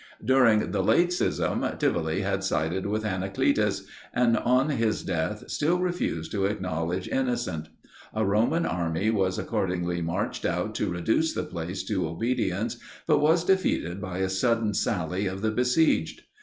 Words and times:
During 0.25 0.71
the 0.71 0.81
late 0.81 1.13
schism, 1.13 1.63
Tivoli 1.77 2.21
had 2.21 2.43
sided 2.43 2.87
with 2.87 3.03
Anacletus, 3.05 3.85
and 4.15 4.35
on 4.35 4.69
his 4.71 5.03
death 5.03 5.47
still 5.51 5.77
refused 5.77 6.31
to 6.31 6.47
acknowledge 6.47 7.07
Innocent. 7.07 7.69
A 8.11 8.25
Roman 8.25 8.65
army 8.65 9.11
was 9.11 9.37
accordingly 9.37 10.01
marched 10.01 10.43
out 10.43 10.73
to 10.73 10.89
reduce 10.89 11.35
the 11.35 11.43
place 11.43 11.83
to 11.83 12.07
obedience, 12.07 12.77
but 13.05 13.19
was 13.19 13.43
defeated 13.45 14.01
by 14.01 14.17
a 14.17 14.29
sudden 14.29 14.73
sally 14.73 15.27
of 15.27 15.43
the 15.43 15.51
besieged. 15.51 16.23